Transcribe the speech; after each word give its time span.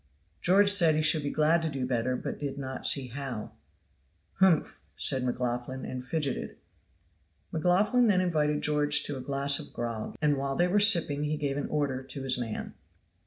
George 0.41 0.71
said 0.71 0.95
he 0.95 1.03
should 1.03 1.21
be 1.21 1.29
glad 1.29 1.61
to 1.61 1.69
do 1.69 1.85
better, 1.85 2.15
but 2.17 2.39
did 2.39 2.57
not 2.57 2.87
see 2.87 3.09
how. 3.09 3.51
"Humph!" 4.39 4.81
said 4.95 5.21
McLaughlan, 5.23 5.85
and 5.85 6.03
fidgeted. 6.03 6.57
McLaughlan 7.51 8.07
then 8.07 8.19
invited 8.19 8.63
George 8.63 9.03
to 9.03 9.15
a 9.17 9.21
glass 9.21 9.59
of 9.59 9.71
grog, 9.73 10.17
and 10.19 10.37
while 10.37 10.55
they 10.55 10.67
were 10.67 10.79
sipping 10.79 11.25
he 11.25 11.37
gave 11.37 11.55
an 11.55 11.69
order 11.69 12.01
to 12.01 12.23
his 12.23 12.39
man. 12.39 12.73